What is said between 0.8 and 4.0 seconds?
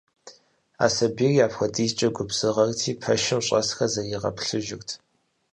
А сэбийр апхуэдизкӏэ губзыгъэти, пэшым щӏэсхэр